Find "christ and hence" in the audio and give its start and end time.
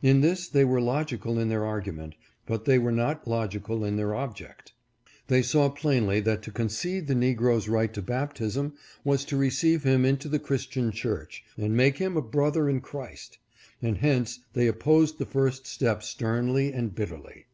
12.80-14.40